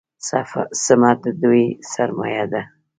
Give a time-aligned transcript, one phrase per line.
[0.85, 2.61] سمت د دوی سرمایه ده.